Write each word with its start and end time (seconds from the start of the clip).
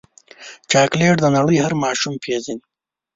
چاکلېټ 0.71 1.15
د 1.21 1.25
نړۍ 1.35 1.57
هر 1.63 1.73
ماشوم 1.83 2.13
پیژني. 2.23 2.57